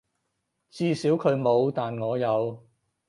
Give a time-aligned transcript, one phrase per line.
[0.71, 2.67] 至少佢冇，但我有